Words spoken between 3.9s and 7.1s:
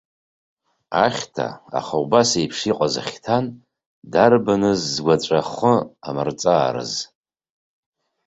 дарбаныз згәаҵәахы амырҵаарыз.